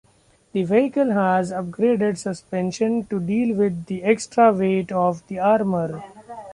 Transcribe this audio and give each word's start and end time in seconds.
The 0.53 0.63
vehicle 0.63 1.11
has 1.11 1.51
upgraded 1.51 2.17
suspension 2.17 3.03
to 3.05 3.19
deal 3.19 3.55
with 3.55 3.85
the 3.85 4.01
extra 4.01 4.51
weight 4.51 4.91
of 4.91 5.21
the 5.27 5.37
armour. 5.37 6.03